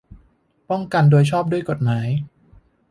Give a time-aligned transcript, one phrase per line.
[0.69, 2.07] ป้องกันโดยชอบด้วยกฎหมาย